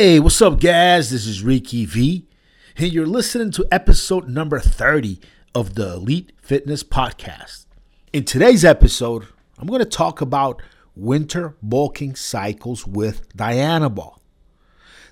[0.00, 1.10] Hey, what's up, guys?
[1.10, 2.26] This is Ricky V,
[2.74, 5.20] and you're listening to episode number 30
[5.54, 7.66] of the Elite Fitness Podcast.
[8.10, 9.26] In today's episode,
[9.58, 10.62] I'm going to talk about
[10.96, 14.16] winter bulking cycles with Dianabol.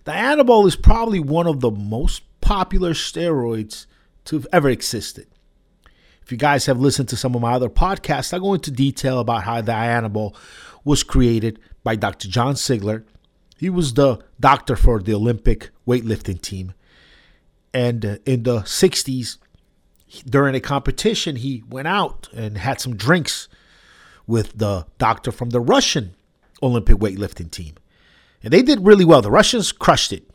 [0.07, 3.85] Dianabol is probably one of the most popular steroids
[4.25, 5.27] to have ever existed.
[6.23, 9.21] If you guys have listened to some of my other podcasts, I go into detail
[9.21, 10.35] about how Dianabol
[10.83, 12.29] was created by Dr.
[12.29, 13.05] John Ziegler
[13.59, 16.75] he was the doctor for the Olympic weightlifting team.
[17.75, 19.39] And uh, in the 60s,
[20.25, 23.49] during a competition, he went out and had some drinks
[24.27, 26.15] with the doctor from the Russian
[26.63, 27.75] Olympic weightlifting team.
[28.43, 29.23] And they did really well.
[29.23, 30.31] The Russians crushed it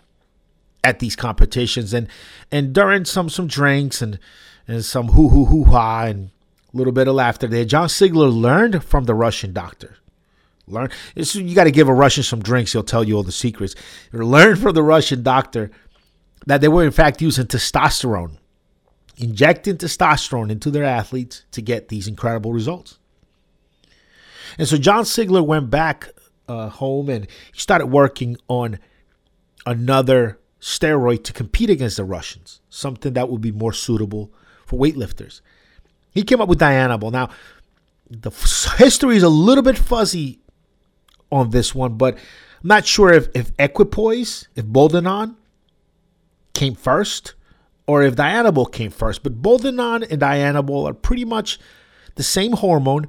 [0.83, 1.93] at these competitions.
[1.93, 2.07] And
[2.51, 4.19] and during some some drinks and,
[4.67, 6.29] and some hoo hoo hoo ha and
[6.73, 9.97] a little bit of laughter there, John Sigler learned from the Russian doctor
[10.67, 10.89] Learn.
[11.15, 12.71] It's, you got to give a Russian some drinks.
[12.71, 13.75] He'll tell you all the secrets.
[14.11, 15.71] Learn from the Russian doctor
[16.45, 18.37] that they were in fact using testosterone,
[19.17, 22.99] injecting testosterone into their athletes to get these incredible results.
[24.57, 26.09] And so John Ziegler went back
[26.47, 28.79] uh, home and he started working on
[29.65, 34.31] another steroid to compete against the Russians, something that would be more suitable
[34.65, 35.41] for weightlifters.
[36.11, 37.11] He came up with Dianabol.
[37.11, 37.29] Now,
[38.09, 38.29] the
[38.77, 40.42] history is a little bit fuzzy
[41.33, 45.35] on this one, but I'm not sure if, if Equipoise, if Boldenon
[46.53, 47.33] came first,
[47.87, 49.23] or if Dianabol came first.
[49.23, 51.59] But Boldenon and Dianabol are pretty much
[52.15, 53.07] the same hormone.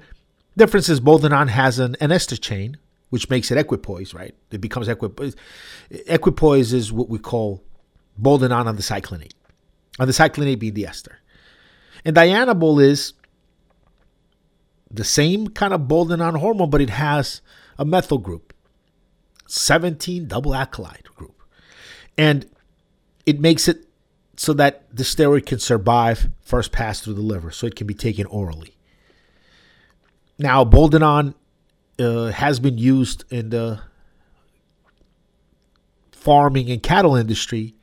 [0.56, 2.76] Difference is Boldenon has an, an ester chain,
[3.10, 4.34] which makes it equipoise, right?
[4.50, 5.36] It becomes equipoise.
[5.90, 7.62] Equipoise is what we call
[8.20, 9.34] Boldenon on the cyclinate,
[10.00, 11.18] on the cyclinate being the ester.
[12.04, 13.12] And Dianabol is
[14.90, 17.40] the same kind of Boldenon hormone, but it has
[17.78, 18.52] a methyl group,
[19.46, 21.42] 17 double alkylide group.
[22.16, 22.48] And
[23.26, 23.86] it makes it
[24.36, 27.94] so that the steroid can survive first pass through the liver, so it can be
[27.94, 28.76] taken orally.
[30.38, 31.34] Now, Boldenon
[31.98, 33.80] uh, has been used in the
[36.12, 37.74] farming and cattle industry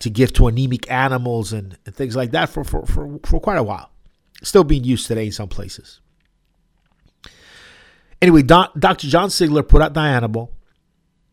[0.00, 3.56] to give to anemic animals and, and things like that for, for, for, for quite
[3.56, 3.90] a while.
[4.42, 6.00] Still being used today in some places.
[8.22, 9.08] Anyway, Dr.
[9.08, 10.48] John Sigler put out Dianabol.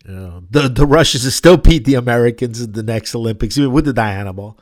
[0.07, 3.93] Uh, the the Russians still beat the Americans in the next Olympics even with the
[3.93, 4.57] Dianabol.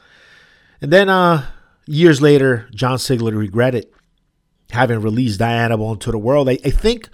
[0.81, 1.47] And then uh,
[1.87, 3.87] years later, John Sigler regretted
[4.69, 6.47] having released Dianabol into the world.
[6.47, 7.09] I, I think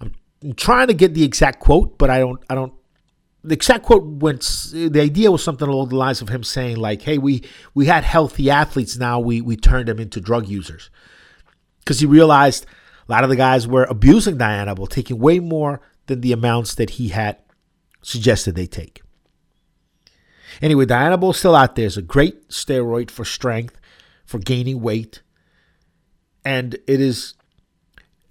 [0.00, 0.12] I'm,
[0.56, 2.72] trying to get the exact quote, but I don't I don't
[3.44, 4.40] the exact quote went
[4.72, 7.42] the idea was something along the lines of him saying like hey we
[7.74, 10.90] we had healthy athletes now we we turned them into drug users
[11.80, 12.66] because he realized
[13.12, 17.08] lot of the guys were abusing Dianabol, taking way more than the amounts that he
[17.08, 17.36] had
[18.00, 19.02] suggested they take.
[20.60, 21.86] Anyway, Dianabol is still out there.
[21.86, 23.78] It's a great steroid for strength,
[24.24, 25.22] for gaining weight.
[26.44, 27.34] And it is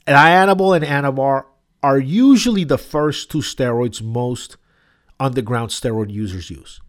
[0.07, 1.45] Dianabol and Anavar
[1.83, 4.57] are usually the first two steroids most
[5.19, 6.81] underground steroid users use.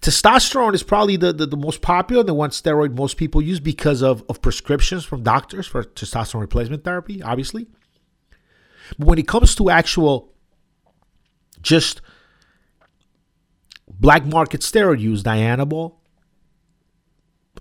[0.00, 4.02] Testosterone is probably the, the, the, most popular, the one steroid most people use because
[4.02, 7.66] of, of prescriptions from doctors for testosterone replacement therapy, obviously.
[8.98, 10.32] But when it comes to actual
[11.62, 12.00] just
[13.88, 15.96] black market steroid use, Dianabol,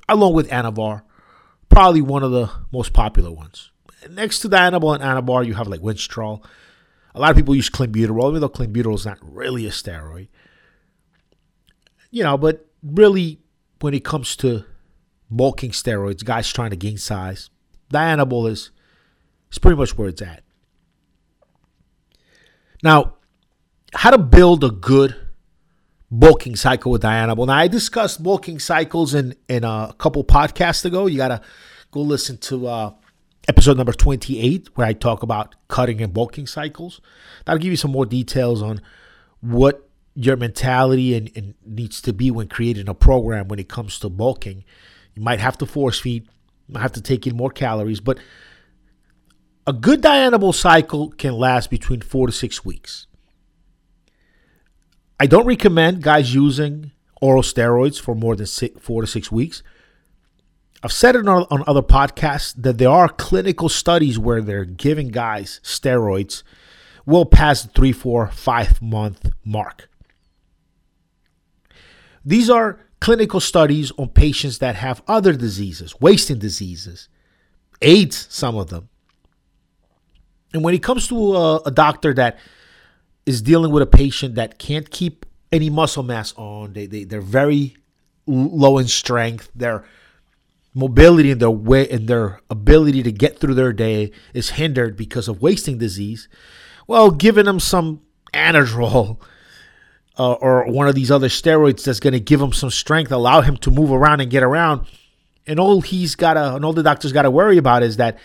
[0.08, 1.04] along with Anavar,
[1.70, 3.72] probably one of the most popular ones.
[4.10, 6.44] Next to Dianabol and Anavar, you have like Winstrol.
[7.16, 10.28] A lot of people use clenbuterol, even though clenbuterol is not really a steroid
[12.16, 13.42] you know, but really,
[13.82, 14.64] when it comes to
[15.30, 17.50] bulking steroids, guys trying to gain size,
[17.94, 18.72] Dianabol is,
[19.52, 20.42] is pretty much where it's at.
[22.82, 23.16] Now,
[23.94, 25.14] how to build a good
[26.10, 27.48] bulking cycle with Dianabol.
[27.48, 31.08] Now, I discussed bulking cycles in, in a couple podcasts ago.
[31.08, 31.42] You got to
[31.92, 32.94] go listen to uh,
[33.50, 37.02] episode number 28, where I talk about cutting and bulking cycles.
[37.44, 38.80] That'll give you some more details on
[39.42, 39.85] what
[40.16, 44.10] your mentality and, and, needs to be when creating a program when it comes to
[44.10, 44.64] bulking.
[45.14, 46.24] You might have to force feed,
[46.68, 48.18] you might have to take in more calories, but
[49.68, 53.08] a good Dianabol cycle can last between four to six weeks.
[55.20, 56.92] I don't recommend guys using
[57.22, 59.64] oral steroids for more than six, four to six weeks.
[60.84, 65.08] I've said it on, on other podcasts that there are clinical studies where they're giving
[65.08, 66.44] guys steroids
[67.06, 69.90] well past the three, four, five month mark.
[72.26, 77.08] These are clinical studies on patients that have other diseases, wasting diseases,
[77.82, 78.90] AIDS, some of them.
[80.54, 82.38] And when it comes to a, a doctor that
[83.26, 86.74] is dealing with a patient that can't keep any muscle mass on.
[86.74, 87.76] They, they they're very
[88.28, 89.50] low in strength.
[89.56, 89.86] Their
[90.74, 95.28] mobility and their way and their ability to get through their day is hindered because
[95.28, 96.28] of wasting disease.
[96.88, 98.02] Well, giving them some
[98.34, 99.20] Anadrol
[100.18, 103.42] uh, or one of these other steroids that's going to give him some strength, allow
[103.42, 104.86] him to move around and get around.
[105.48, 108.18] And all he's got to, and all the doctor's got to worry about is that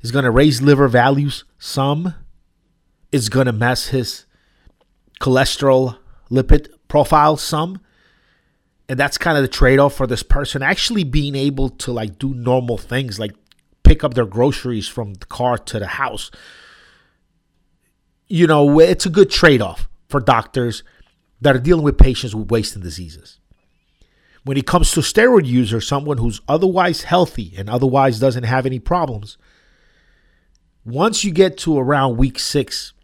[0.00, 2.14] he's going to raise liver values some.
[3.12, 4.26] It's going to mess his
[5.20, 5.98] cholesterol
[6.30, 7.80] lipid profile some.
[8.88, 12.18] And that's kind of the trade off for this person actually being able to like
[12.18, 13.32] do normal things like
[13.82, 16.30] pick up their groceries from the car to the house.
[18.28, 20.82] You know, it's a good trade off for doctors
[21.44, 23.38] that are dealing with patients with wasting diseases.
[24.44, 28.78] When it comes to steroid user, someone who's otherwise healthy and otherwise doesn't have any
[28.78, 29.36] problems,
[30.86, 32.94] once you get to around week six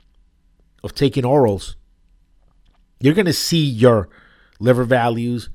[0.82, 1.75] of taking orals,
[2.98, 4.08] you're going to see your
[4.58, 5.50] liver values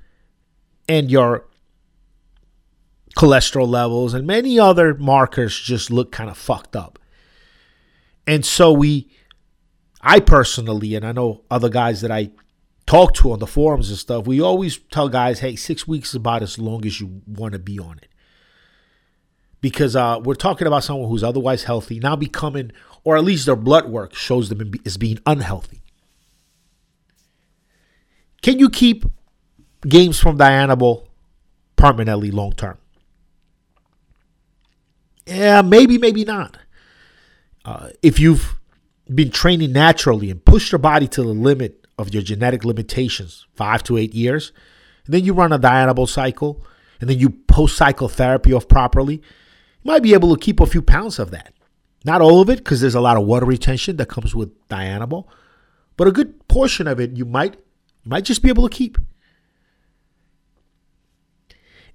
[0.87, 1.47] and your
[3.17, 6.99] cholesterol levels and many other markers just look kind of fucked up.
[8.27, 9.09] And so we,
[10.01, 12.29] I personally, and I know other guys that I
[12.85, 16.15] talk to on the forums and stuff, we always tell guys, hey, six weeks is
[16.15, 18.09] about as long as you want to be on it.
[19.61, 22.71] Because uh, we're talking about someone who's otherwise healthy now becoming,
[23.03, 25.81] or at least their blood work shows them as being unhealthy.
[28.43, 29.05] Can you keep
[29.87, 31.07] games from Dianabol
[31.75, 32.77] permanently long term?
[35.25, 36.59] Yeah, maybe, maybe not.
[37.63, 38.55] Uh, if you've
[39.11, 43.83] been training naturally and pushed your body to the limit of your genetic limitations, five
[43.83, 44.51] to eight years,
[45.05, 46.63] and then you run a Dianabol cycle,
[46.99, 50.65] and then you post cycle therapy off properly, you might be able to keep a
[50.65, 51.53] few pounds of that.
[52.03, 55.25] Not all of it, because there's a lot of water retention that comes with Dianabol,
[55.97, 57.55] but a good portion of it you might
[58.03, 58.97] you might just be able to keep.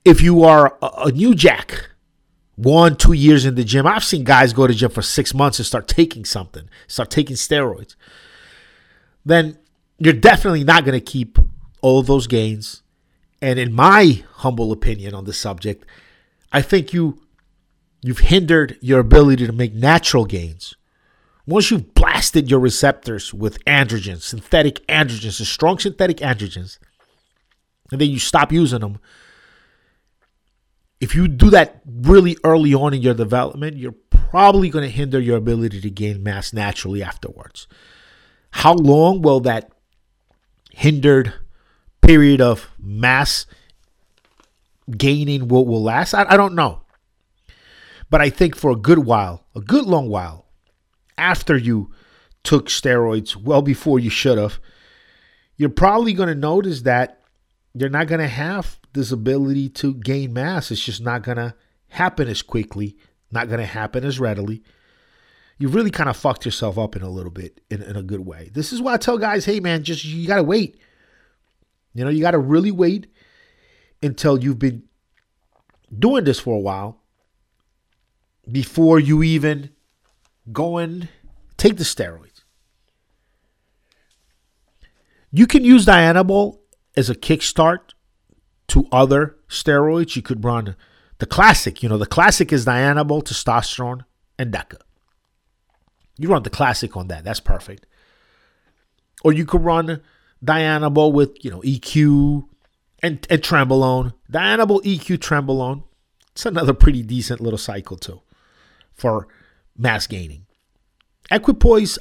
[0.05, 1.91] If you are a, a new jack,
[2.57, 5.59] one, two years in the gym, I've seen guys go to gym for six months
[5.59, 7.95] and start taking something, start taking steroids.
[9.25, 9.59] Then
[10.01, 11.39] you're definitely not going to keep
[11.83, 12.83] all those gains.
[13.41, 15.85] And in my humble opinion on the subject,
[16.53, 17.21] I think you
[18.03, 20.75] you've hindered your ability to make natural gains.
[21.47, 26.79] Once you've blasted your receptors with androgens, synthetic androgens, strong synthetic androgens,
[27.93, 28.99] and then you stop using them,
[31.01, 35.19] if you do that really early on in your development, you're probably going to hinder
[35.19, 37.67] your ability to gain mass naturally afterwards.
[38.51, 39.73] How long will that
[40.73, 41.35] hindered
[42.01, 43.47] period of mass
[44.97, 46.15] gaining will, will last?
[46.15, 46.83] I, I don't know.
[48.09, 50.47] But I think for a good while, a good long while,
[51.17, 51.93] after you
[52.43, 54.59] took steroids, well before you should have,
[55.57, 57.21] you're probably going to notice that
[57.75, 60.71] you're not going to have this ability to gain mass.
[60.71, 61.55] It's just not going to
[61.89, 62.97] happen as quickly,
[63.31, 64.63] not going to happen as readily.
[65.61, 68.25] You really kind of fucked yourself up in a little bit in, in a good
[68.25, 68.51] way.
[68.55, 70.81] This is why I tell guys, hey man, just you got to wait.
[71.95, 73.09] You know, you got to really wait
[74.03, 74.85] until you've been
[75.97, 77.03] doing this for a while
[78.51, 79.69] before you even
[80.51, 81.09] go and
[81.59, 82.41] take the steroids.
[85.31, 86.59] You can use Dianabol
[86.97, 87.93] as a kickstart
[88.69, 90.17] to other steroids.
[90.17, 90.75] You could run
[91.19, 91.83] the classic.
[91.83, 94.07] You know, the classic is Dianabol, testosterone,
[94.39, 94.79] and DECA.
[96.21, 97.25] You run the classic on that.
[97.25, 97.87] That's perfect.
[99.25, 100.03] Or you could run
[100.45, 102.47] Dianabol with, you know, EQ
[103.03, 104.13] and, and Trenbolone.
[104.31, 105.83] Dianabol, EQ, Trenbolone.
[106.33, 108.21] It's another pretty decent little cycle, too,
[108.93, 109.29] for
[109.79, 110.45] mass gaining.
[111.31, 111.99] Equipoise,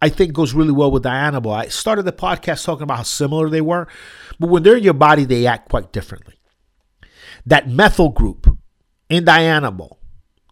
[0.00, 1.54] I think, goes really well with Dianabol.
[1.54, 3.88] I started the podcast talking about how similar they were,
[4.40, 6.36] but when they're in your body, they act quite differently.
[7.44, 8.56] That methyl group
[9.10, 9.98] in Dianabol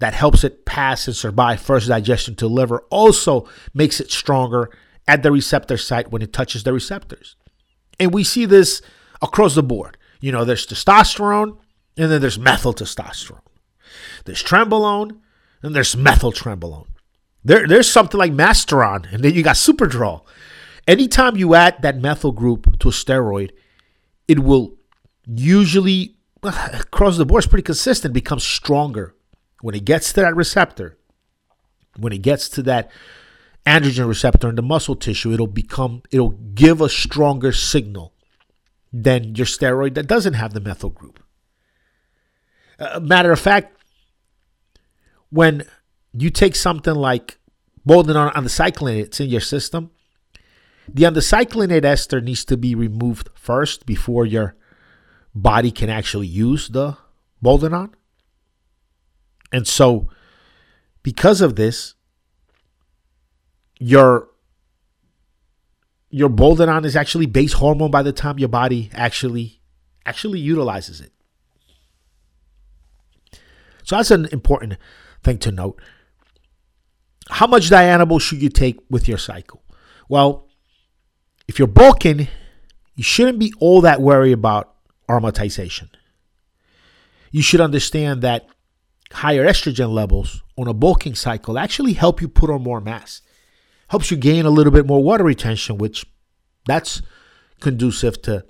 [0.02, 4.68] that helps it pass and survive first digestion to liver also makes it stronger
[5.06, 7.37] at the receptor site when it touches the receptors.
[8.00, 8.82] And we see this
[9.23, 9.97] across the board.
[10.21, 11.56] You know, there's testosterone
[11.97, 13.42] and then there's methyl testosterone.
[14.25, 15.21] There's trenbolone
[15.62, 16.88] and there's methyl trenbolone.
[17.44, 20.25] There, there's something like Masteron and then you got Superdrol.
[20.88, 23.50] Anytime you add that methyl group to a steroid,
[24.26, 24.75] it will
[25.26, 29.14] usually across the board, it's pretty consistent, becomes stronger
[29.62, 30.99] when it gets to that receptor,
[31.97, 32.90] when it gets to that
[33.64, 38.12] androgen receptor in the muscle tissue, it'll become, it'll give a stronger signal
[38.92, 41.23] than your steroid that doesn't have the methyl group.
[42.78, 43.76] Uh, matter of fact,
[45.31, 45.62] when
[46.12, 47.38] you take something like
[47.87, 49.90] Bolden on, on the cyclin, it's in your system,
[50.88, 54.57] the undecyclinated ester needs to be removed first before your
[55.35, 56.97] body can actually use the
[57.42, 57.92] boldenone.
[59.52, 60.09] And so,
[61.02, 61.94] because of this,
[63.78, 64.28] your
[66.11, 69.61] your boldenone is actually base hormone by the time your body actually
[70.04, 71.12] actually utilizes it.
[73.85, 74.76] So that's an important
[75.23, 75.80] thing to note.
[77.28, 79.62] How much Dianabol should you take with your cycle?
[80.09, 80.49] Well,
[81.49, 82.28] if you're bulking,
[82.94, 84.75] you shouldn't be all that worried about
[85.09, 85.88] aromatization.
[87.30, 88.47] You should understand that
[89.12, 93.23] higher estrogen levels on a bulking cycle actually help you put on more mass.
[93.88, 96.07] Helps you gain a little bit more water retention, which
[96.66, 97.02] that's
[97.61, 98.45] conducive to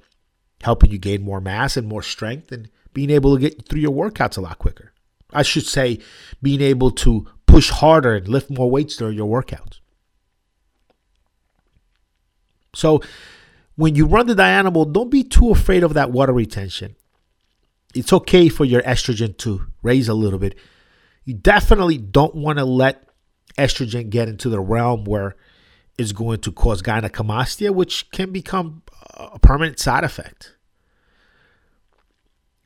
[0.62, 3.92] helping you gain more mass and more strength and being able to get through your
[3.92, 4.92] workouts a lot quicker.
[5.32, 5.98] I should say,
[6.42, 9.80] being able to push harder and lift more weights during your workouts.
[12.74, 13.02] So,
[13.76, 16.96] when you run the Dianabol, don't be too afraid of that water retention.
[17.94, 20.56] It's okay for your estrogen to raise a little bit.
[21.24, 23.08] You definitely don't want to let
[23.58, 25.36] estrogen get into the realm where
[25.98, 28.82] it's going to cause gynecomastia, which can become
[29.14, 30.56] a permanent side effect.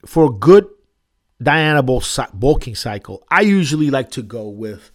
[0.04, 0.68] For a good
[1.42, 4.92] Dianabol bulking cycle, I usually like to go with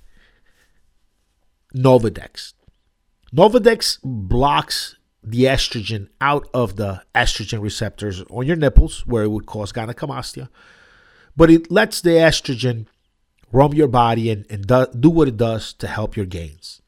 [1.76, 2.54] Novadex.
[3.34, 9.46] Novadex blocks the estrogen out of the estrogen receptors on your nipples, where it would
[9.46, 10.50] cause gynecomastia,
[11.36, 12.88] but it lets the estrogen
[13.52, 16.82] roam your body and, and do, do what it does to help your gains.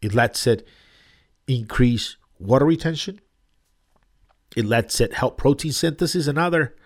[0.00, 0.66] It lets it
[1.46, 3.20] increase water retention.
[4.56, 6.76] It lets it help protein synthesis and other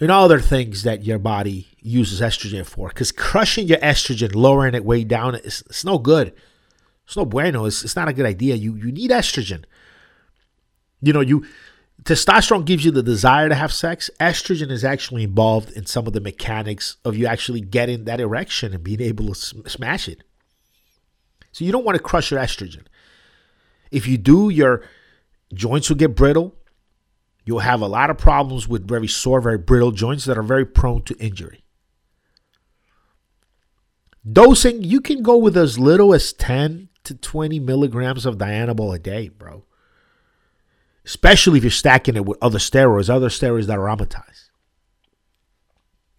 [0.00, 2.88] and other things that your body uses estrogen for.
[2.88, 6.34] Because crushing your estrogen, lowering it way down, it's, it's no good.
[7.06, 7.64] It's no bueno.
[7.64, 8.56] It's, it's not a good idea.
[8.56, 9.64] You you need estrogen.
[11.04, 11.44] You know, you
[12.02, 14.10] testosterone gives you the desire to have sex.
[14.20, 18.72] Estrogen is actually involved in some of the mechanics of you actually getting that erection
[18.72, 20.22] and being able to smash it.
[21.52, 22.86] So you don't want to crush your estrogen.
[23.90, 24.82] If you do, your
[25.52, 26.56] joints will get brittle.
[27.44, 30.64] You'll have a lot of problems with very sore, very brittle joints that are very
[30.64, 31.64] prone to injury.
[34.30, 38.98] Dosing, you can go with as little as 10 to 20 milligrams of Dianabol a
[38.98, 39.64] day, bro.
[41.04, 44.48] Especially if you're stacking it with other steroids, other steroids that are aromatized.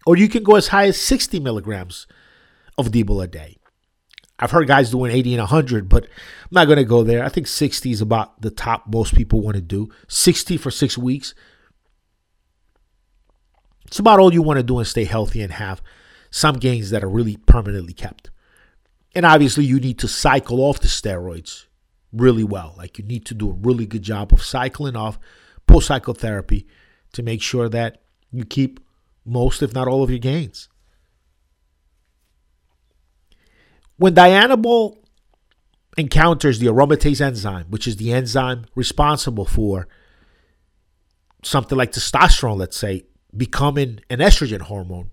[0.06, 2.06] Or you can go as high as 60 milligrams
[2.78, 3.56] of Debol a day.
[4.38, 6.10] I've heard guys doing 80 and 100, but I'm
[6.52, 7.24] not going to go there.
[7.24, 9.88] I think 60 is about the top most people want to do.
[10.08, 11.34] 60 for six weeks.
[13.86, 15.80] It's about all you want to do and stay healthy and have
[16.30, 18.30] some gains that are really permanently kept.
[19.14, 21.65] And obviously, you need to cycle off the steroids
[22.16, 22.74] really well.
[22.76, 25.18] Like, you need to do a really good job of cycling off
[25.66, 26.66] post psychotherapy
[27.12, 28.80] to make sure that you keep
[29.24, 30.68] most, if not all, of your gains.
[33.96, 34.98] When Dianabol
[35.96, 39.88] encounters the aromatase enzyme, which is the enzyme responsible for
[41.42, 45.10] something like testosterone, let's say, becoming an estrogen hormone,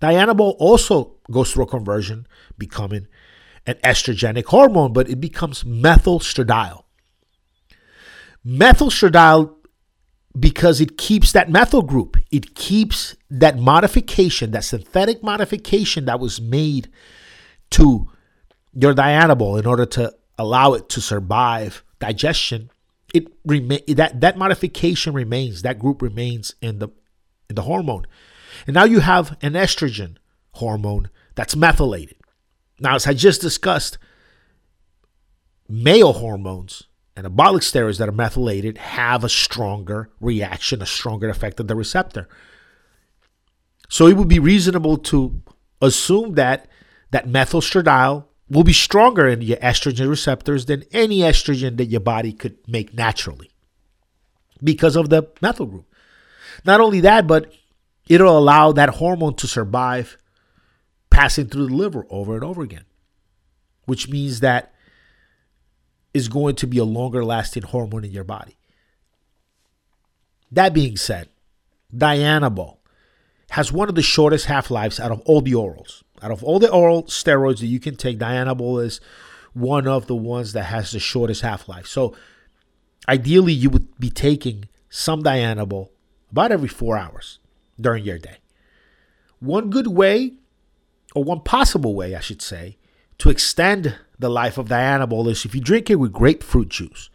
[0.00, 2.26] Dianabol also goes through a conversion,
[2.58, 3.06] becoming
[3.66, 6.84] an estrogenic hormone, but it becomes methylstradiol.
[8.44, 9.54] Methylstradiol
[10.38, 12.16] because it keeps that methyl group.
[12.30, 16.88] It keeps that modification, that synthetic modification that was made
[17.70, 18.10] to
[18.74, 22.70] your dianabol in order to allow it to survive digestion,
[23.14, 25.62] it remain that that modification remains.
[25.62, 26.88] That group remains in the
[27.50, 28.06] in the hormone,
[28.66, 30.16] and now you have an estrogen
[30.52, 32.16] hormone that's methylated.
[32.82, 33.96] Now, as I just discussed,
[35.68, 36.84] male hormones
[37.16, 42.28] anabolic steroids that are methylated have a stronger reaction, a stronger effect on the receptor.
[43.88, 45.42] So it would be reasonable to
[45.80, 46.68] assume that
[47.10, 52.32] that methylstradiol will be stronger in your estrogen receptors than any estrogen that your body
[52.32, 53.50] could make naturally
[54.62, 55.86] because of the methyl group.
[56.64, 57.52] Not only that, but
[58.08, 60.16] it'll allow that hormone to survive
[61.12, 62.84] passing through the liver over and over again,
[63.84, 64.72] which means that
[66.14, 68.56] is going to be a longer lasting hormone in your body.
[70.50, 71.28] That being said,
[71.94, 72.78] Dianabol
[73.50, 76.02] has one of the shortest half lives out of all the orals.
[76.22, 79.00] Out of all the oral steroids that you can take, Dianabol is
[79.52, 81.86] one of the ones that has the shortest half life.
[81.86, 82.16] So,
[83.08, 85.88] ideally, you would be taking some Dianabol
[86.30, 87.40] about every four hours
[87.80, 88.38] during your day.
[89.40, 90.34] One good way,
[91.14, 92.76] or one possible way, I should say,
[93.18, 97.10] to extend the life of Dianabol is if you drink it with grapefruit juice.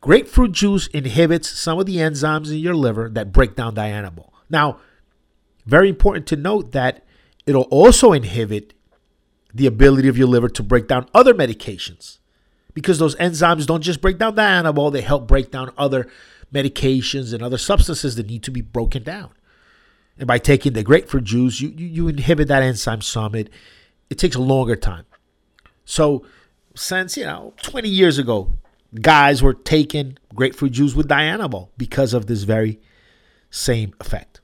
[0.00, 4.30] Grapefruit juice inhibits some of the enzymes in your liver that break down Dianabol.
[4.50, 4.78] Now,
[5.66, 7.04] very important to note that
[7.46, 8.74] it'll also inhibit
[9.52, 12.18] the ability of your liver to break down other medications
[12.74, 16.08] because those enzymes don't just break down Dianabol, they help break down other
[16.52, 19.30] medications and other substances that need to be broken down.
[20.18, 23.34] And by taking the grapefruit juice, you, you, you inhibit that enzyme some.
[23.34, 23.50] It,
[24.10, 25.06] it takes a longer time.
[25.84, 26.24] So,
[26.74, 28.52] since, you know, 20 years ago,
[29.00, 32.80] guys were taking grapefruit juice with Dianabol because of this very
[33.50, 34.40] same effect.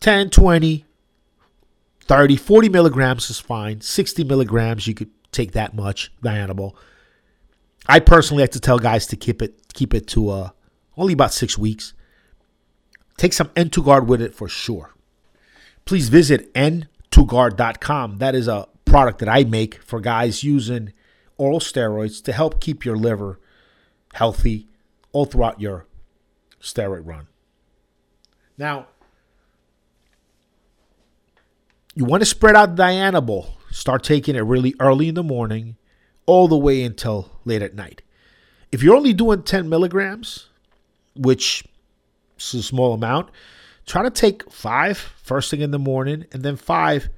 [0.00, 0.84] 10, 20,
[2.00, 3.80] 30, 40 milligrams is fine.
[3.80, 6.74] 60 milligrams, you could take that much Dianabol.
[7.88, 10.50] I personally like to tell guys to keep it keep it to uh,
[10.96, 11.94] only about six weeks.
[13.16, 14.94] Take some N2Guard with it for sure.
[15.84, 18.18] Please visit n2guard.com.
[18.18, 20.92] That is a product that I make for guys using
[21.38, 23.40] oral steroids to help keep your liver
[24.14, 24.68] healthy
[25.12, 25.86] all throughout your
[26.60, 27.28] steroid run.
[28.58, 28.86] Now,
[31.94, 33.48] you want to spread out the Dianabol.
[33.70, 35.76] Start taking it really early in the morning,
[36.24, 38.02] all the way until late at night.
[38.72, 40.48] If you're only doing 10 milligrams,
[41.14, 41.64] which
[42.36, 43.30] small amount,
[43.86, 47.08] try to take five first thing in the morning and then five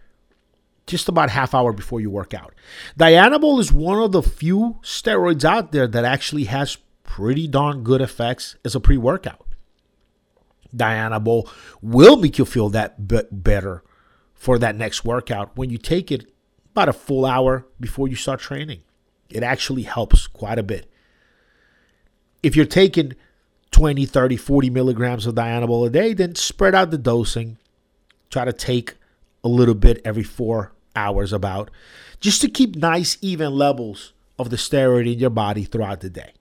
[0.86, 2.54] just about half hour before you work out.
[2.98, 8.00] Dianabol is one of the few steroids out there that actually has pretty darn good
[8.00, 9.46] effects as a pre-workout.
[10.74, 11.48] Dianabol
[11.80, 13.82] will make you feel that bit better
[14.34, 16.30] for that next workout when you take it
[16.72, 18.82] about a full hour before you start training.
[19.30, 20.90] It actually helps quite a bit.
[22.42, 23.14] If you're taking
[23.78, 27.58] 20, 30, 40 milligrams of Dianabol a day, then spread out the dosing.
[28.28, 28.96] Try to take
[29.44, 31.70] a little bit every four hours about
[32.18, 36.32] just to keep nice, even levels of the steroid in your body throughout the day.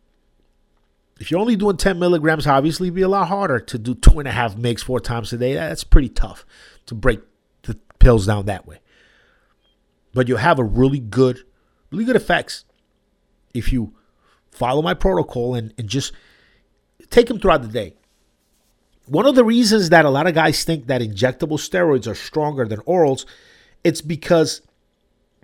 [1.19, 4.27] If you're only doing 10 milligrams, obviously be a lot harder to do two and
[4.27, 5.53] a half mgs four times a day.
[5.53, 6.43] That's pretty tough
[6.88, 7.19] to break
[7.62, 8.79] the pills down that way.
[10.12, 11.41] But you'll have a really good,
[11.91, 12.65] really good effects
[13.53, 13.93] if you
[14.49, 16.13] follow my protocol and, and just
[17.09, 17.93] take them throughout the day.
[19.05, 22.65] One of the reasons that a lot of guys think that injectable steroids are stronger
[22.65, 23.25] than orals,
[23.83, 24.61] it's because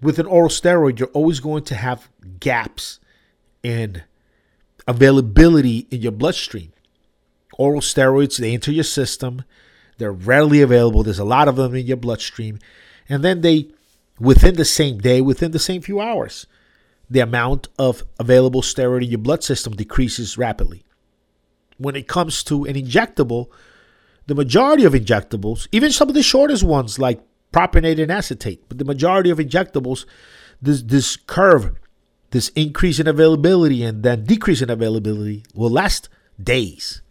[0.01, 2.99] with an oral steroid, you're always going to have gaps
[3.63, 4.03] in
[4.85, 6.73] availability in your bloodstream.
[7.57, 9.43] Oral steroids, they enter your system,
[9.97, 11.03] they're readily available.
[11.03, 12.59] There's a lot of them in your bloodstream.
[13.07, 13.69] And then they,
[14.19, 16.47] within the same day, within the same few hours,
[17.09, 20.83] the amount of available steroid in your blood system decreases rapidly.
[21.77, 23.47] When it comes to an injectable,
[24.27, 28.77] the majority of injectables, even some of the shortest ones like propionate and acetate, but
[28.77, 30.05] the majority of injectables,
[30.61, 31.75] this, this curve,
[32.31, 36.09] this increase in availability and then decrease in availability will last
[36.41, 37.01] days.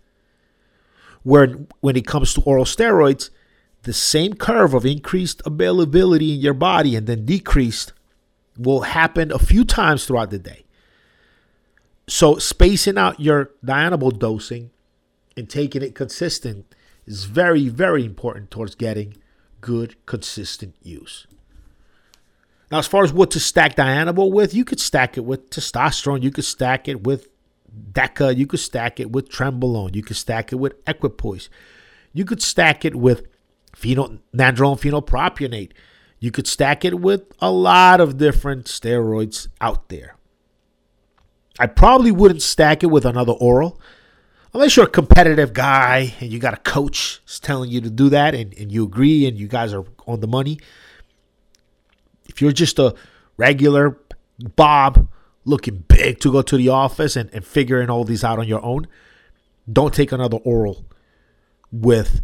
[1.23, 3.31] Where when it comes to oral steroids,
[3.83, 7.93] the same curve of increased availability in your body and then decreased
[8.59, 10.65] will happen a few times throughout the day.
[12.09, 14.71] So spacing out your Dianabol dosing
[15.37, 16.75] and taking it consistent
[17.07, 19.17] is very, very important towards getting
[19.61, 21.27] good, consistent use.
[22.71, 26.23] Now, as far as what to stack Dianabol with, you could stack it with testosterone.
[26.23, 27.29] You could stack it with
[27.93, 31.49] DECA, you could stack it with Trenbolone, you could stack it with Equipoise,
[32.13, 33.27] you could stack it with
[33.75, 35.73] phenol, nandrolone phenylpropionate,
[36.19, 40.17] you could stack it with a lot of different steroids out there.
[41.59, 43.81] I probably wouldn't stack it with another oral
[44.55, 48.35] unless you're a competitive guy and you got a coach telling you to do that
[48.35, 50.59] and, and you agree and you guys are on the money.
[52.27, 52.95] If you're just a
[53.37, 53.99] regular
[54.57, 55.09] Bob
[55.45, 58.65] looking big to go to the office and, and figuring all these out on your
[58.65, 58.87] own,
[59.71, 60.85] don't take another oral
[61.71, 62.23] with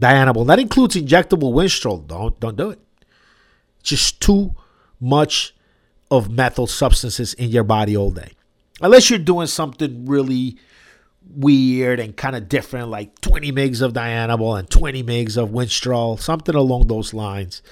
[0.00, 0.46] Dianabol.
[0.46, 2.06] That includes injectable Winstrol.
[2.06, 2.80] Don't don't do it.
[3.82, 4.54] Just too
[5.00, 5.54] much
[6.12, 8.32] of methyl substances in your body all day.
[8.80, 10.58] Unless you're doing something really
[11.34, 16.20] weird and kind of different, like 20 mgs of Dianabol and 20 mgs of Winstrol,
[16.20, 17.62] something along those lines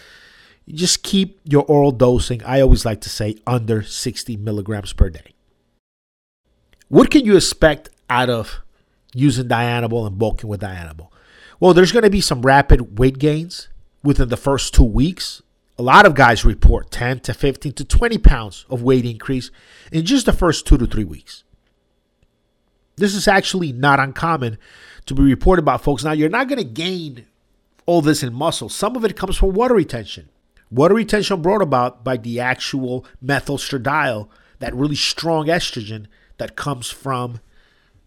[0.75, 5.35] just keep your oral dosing, I always like to say, under 60 milligrams per day.
[6.89, 8.61] What can you expect out of
[9.15, 11.09] using Dianabol and bulking with Dianabol?
[11.59, 13.69] Well, there's going to be some rapid weight gains
[14.03, 15.43] within the first two weeks.
[15.81, 19.51] A lot of guys report 10 to 15 to 20 pounds of weight increase
[19.91, 21.43] in just the first two to three weeks.
[22.97, 24.59] This is actually not uncommon
[25.07, 26.05] to be reported about folks.
[26.05, 27.25] Now, you're not going to gain
[27.87, 28.69] all this in muscle.
[28.69, 30.29] Some of it comes from water retention
[30.71, 37.41] Water retention brought about by the actual methylestradiol, that really strong estrogen that comes from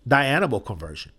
[0.07, 1.11] dianabol conversion.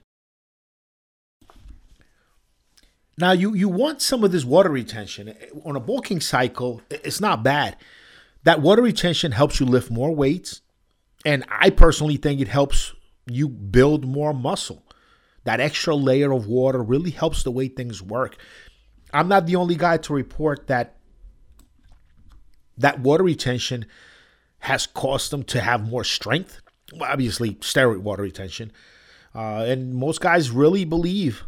[3.16, 6.82] Now you you want some of this water retention on a bulking cycle.
[6.90, 7.76] It's not bad.
[8.42, 10.60] That water retention helps you lift more weights,
[11.24, 12.92] and I personally think it helps
[13.26, 14.84] you build more muscle.
[15.44, 18.36] That extra layer of water really helps the way things work.
[19.12, 20.96] I'm not the only guy to report that
[22.76, 23.86] that water retention
[24.58, 26.60] has caused them to have more strength.
[26.92, 28.72] Well, obviously, steroid water retention.
[29.34, 31.44] Uh, and most guys really believe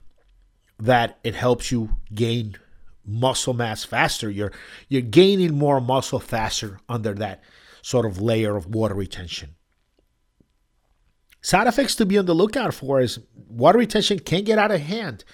[0.78, 2.56] that it helps you gain
[3.04, 4.30] muscle mass faster.
[4.30, 4.52] You're
[4.88, 7.42] you're gaining more muscle faster under that
[7.82, 9.54] sort of layer of water retention.
[11.40, 14.80] Side effects to be on the lookout for is water retention can get out of
[14.80, 15.24] hand.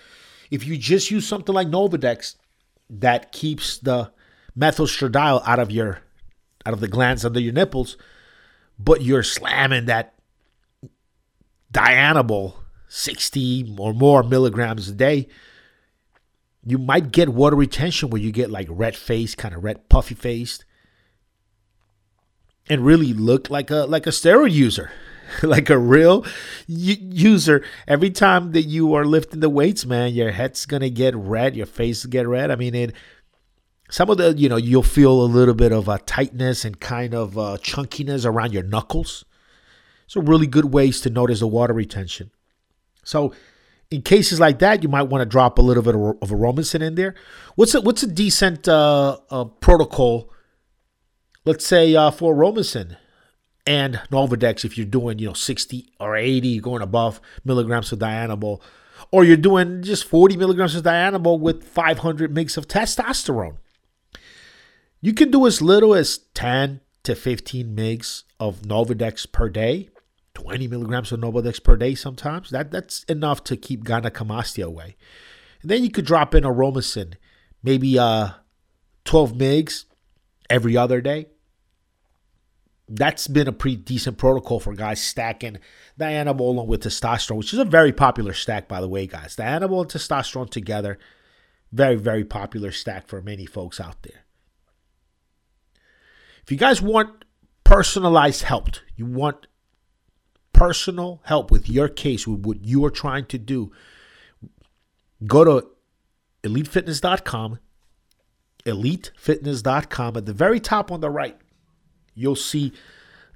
[0.50, 2.37] If you just use something like Novadex
[2.90, 4.12] that keeps the
[4.59, 6.02] methylstradiol out of your
[6.66, 7.96] out of the glands under your nipples,
[8.78, 10.14] but you're slamming that
[11.72, 12.55] Dianabol
[12.94, 15.26] 60 or more milligrams a day,
[16.62, 20.14] you might get water retention where you get like red face, kind of red puffy
[20.14, 20.66] faced,
[22.68, 24.90] and really look like a like a steroid user,
[25.42, 26.26] like a real
[26.66, 27.64] user.
[27.88, 31.66] Every time that you are lifting the weights, man, your head's gonna get red, your
[31.66, 32.50] face get red.
[32.50, 32.94] I mean, it.
[33.88, 37.14] Some of the, you know, you'll feel a little bit of a tightness and kind
[37.14, 39.24] of uh, chunkiness around your knuckles.
[40.07, 42.31] So really good ways to notice the water retention.
[43.04, 43.32] So
[43.90, 46.82] in cases like that, you might want to drop a little bit of, of aromasin
[46.82, 47.14] in there.
[47.56, 50.30] What's a, what's a decent uh, uh, protocol?
[51.44, 52.96] Let's say uh, for aromasin
[53.66, 58.60] and Novadex, if you're doing you know 60 or 80, going above milligrams of dianabol,
[59.10, 63.56] or you're doing just 40 milligrams of dianabol with 500 mg of testosterone.
[65.00, 69.88] You can do as little as 10 to 15 mg of Novadex per day
[70.35, 72.51] 20 milligrams of Nolvadex per day sometimes.
[72.51, 74.97] That That's enough to keep gynecomastia away.
[75.62, 77.14] And then you could drop in aromasin,
[77.62, 78.31] maybe uh,
[79.05, 79.85] 12 mgs
[80.51, 81.27] every other day.
[82.88, 85.59] That's been a pretty decent protocol for guys stacking
[85.99, 89.37] Dianabol along with testosterone, which is a very popular stack, by the way, guys.
[89.37, 90.99] Dianabol and testosterone together,
[91.71, 94.25] very, very popular stack for many folks out there.
[96.42, 97.25] If you guys want
[97.64, 99.47] personalized help, you want
[100.62, 103.72] personal help with your case, with what you are trying to do,
[105.27, 105.66] go to
[106.44, 107.59] elitefitness.com.
[108.64, 110.16] Elitefitness.com.
[110.16, 111.37] At the very top on the right,
[112.14, 112.72] you'll see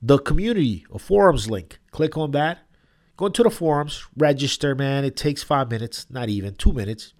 [0.00, 1.80] the community or forums link.
[1.90, 2.58] Click on that.
[3.16, 5.04] Go into the forums, register, man.
[5.04, 7.12] It takes five minutes, not even two minutes,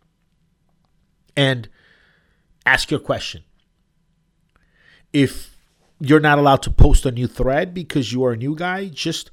[1.37, 1.69] and
[2.65, 3.43] ask your question.
[5.13, 5.57] If
[5.99, 9.33] you're not allowed to post a new thread because you are a new guy, just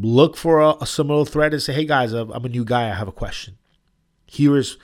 [0.00, 2.90] look for a, a similar thread and say, "Hey guys, I'm a new guy.
[2.90, 3.58] I have a question.
[4.26, 4.78] Here's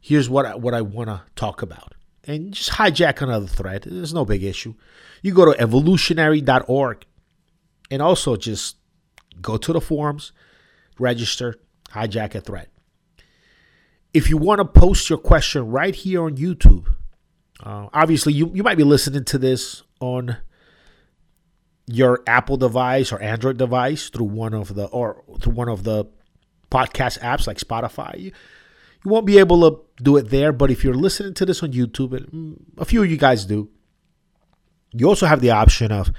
[0.00, 3.84] here's what I, what I want to talk about." And just hijack another thread.
[3.86, 4.74] There's no big issue.
[5.22, 7.06] You go to evolutionary.org
[7.90, 8.76] and also just
[9.40, 10.32] go to the forums,
[10.98, 11.56] register,
[11.90, 12.68] hijack a thread.
[14.12, 16.86] If you want to post your question right here on YouTube,
[17.62, 20.38] uh, obviously you, you might be listening to this on
[21.86, 26.04] your Apple device or Android device through one of the or through one of the
[26.70, 28.18] podcast apps like Spotify.
[28.18, 28.32] You,
[29.04, 32.16] won't be able to do it there, but if you're listening to this on YouTube,
[32.16, 33.70] and mm, a few of you guys do,
[34.90, 36.10] you also have the option of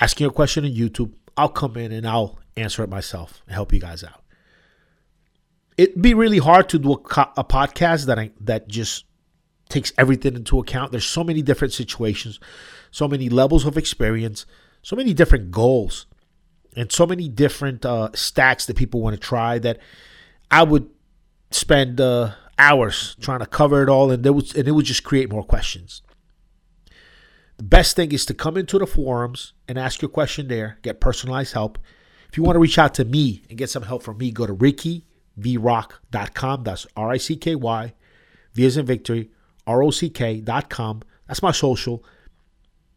[0.00, 1.12] asking a question on YouTube.
[1.36, 4.24] I'll come in and I'll answer it myself and help you guys out.
[5.76, 6.94] It'd be really hard to do a,
[7.36, 9.04] a podcast that I, that just
[9.68, 10.90] takes everything into account.
[10.90, 12.40] There's so many different situations,
[12.90, 14.44] so many levels of experience
[14.84, 16.06] so many different goals
[16.76, 19.80] and so many different uh, stacks that people want to try that
[20.50, 20.88] I would
[21.50, 25.30] spend uh, hours trying to cover it all, and was and it would just create
[25.30, 26.02] more questions.
[27.56, 31.00] The best thing is to come into the forums and ask your question there, get
[31.00, 31.78] personalized help.
[32.28, 34.44] If you want to reach out to me and get some help from me, go
[34.46, 36.64] to rickyvrock.com.
[36.64, 37.94] That's R I C K Y,
[38.52, 39.30] V as in victory,
[39.66, 41.00] R O C K.com.
[41.26, 42.04] That's my social.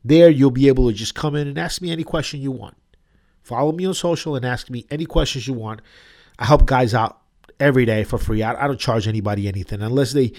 [0.03, 2.77] There, you'll be able to just come in and ask me any question you want.
[3.41, 5.81] Follow me on social and ask me any questions you want.
[6.39, 7.21] I help guys out
[7.60, 8.43] every day for free.
[8.43, 10.33] I, I don't charge anybody anything unless they,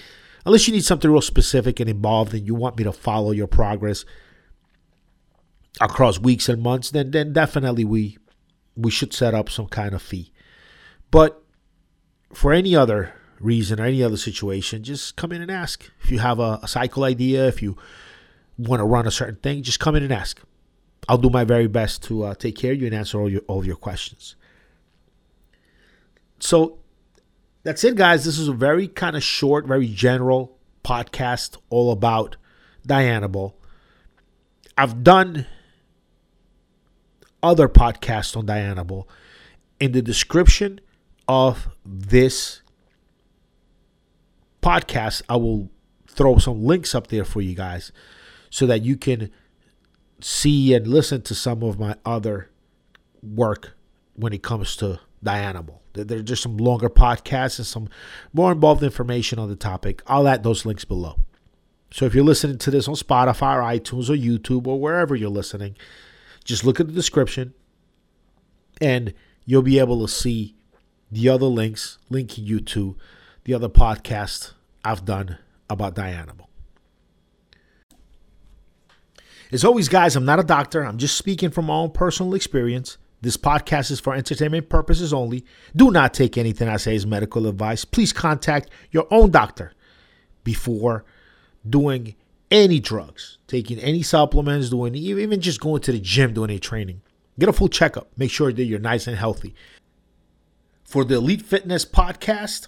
[0.45, 3.47] unless you need something real specific and involved, and you want me to follow your
[3.47, 4.05] progress
[5.81, 6.91] across weeks and months.
[6.91, 8.17] Then, then definitely we
[8.75, 10.31] we should set up some kind of fee.
[11.11, 11.41] But
[12.33, 15.89] for any other reason or any other situation, just come in and ask.
[16.01, 17.77] If you have a, a cycle idea, if you
[18.59, 20.41] want to run a certain thing, just come in and ask.
[21.07, 23.41] I'll do my very best to uh, take care of you and answer all your
[23.47, 24.35] all your questions.
[26.39, 26.79] So
[27.63, 28.25] that's it, guys.
[28.25, 32.35] This is a very kind of short, very general podcast all about
[32.87, 33.53] Dianabol.
[34.77, 35.45] I've done
[37.41, 39.05] other podcasts on Dianabol.
[39.79, 40.79] In the description
[41.27, 42.61] of this
[44.61, 45.69] podcast, I will
[46.07, 47.91] throw some links up there for you guys
[48.49, 49.29] so that you can
[50.21, 52.49] see and listen to some of my other
[53.21, 53.73] work
[54.15, 55.79] when it comes to Dianabol.
[55.93, 57.89] There are just some longer podcasts and some
[58.33, 60.01] more involved information on the topic.
[60.07, 61.17] I'll add those links below.
[61.91, 65.29] So if you're listening to this on Spotify or iTunes or YouTube or wherever you're
[65.29, 65.75] listening,
[66.43, 67.53] just look at the description
[68.79, 69.13] and
[69.45, 70.55] you'll be able to see
[71.11, 72.95] the other links linking you to
[73.45, 74.53] the other podcast
[74.85, 75.37] I've done
[75.69, 76.48] about Dianabol.
[79.51, 80.83] As always, guys, I'm not a doctor.
[80.83, 82.97] I'm just speaking from my own personal experience.
[83.21, 85.43] This podcast is for entertainment purposes only.
[85.75, 87.83] Do not take anything I say as medical advice.
[87.83, 89.73] Please contact your own doctor
[90.43, 91.03] before
[91.67, 92.15] doing
[92.51, 97.01] any drugs, taking any supplements, doing even just going to the gym, doing any training.
[97.37, 98.09] Get a full checkup.
[98.17, 99.55] Make sure that you're nice and healthy.
[100.83, 102.67] For the Elite Fitness podcast,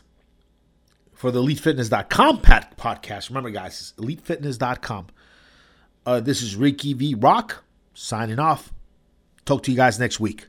[1.13, 5.08] for the EliteFitness.com podcast, remember, guys, it's EliteFitness.com.
[6.05, 7.15] Uh, this is Ricky V.
[7.15, 8.73] Rock signing off.
[9.45, 10.47] Talk to you guys next week.